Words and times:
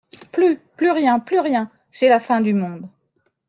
Plus, 0.31 0.57
plus 0.77 0.89
rien, 0.89 1.19
plus 1.19 1.39
rien! 1.39 1.69
C'est 1.91 2.09
la 2.09 2.19
fin 2.19 2.41
du 2.41 2.55
monde. 2.55 2.89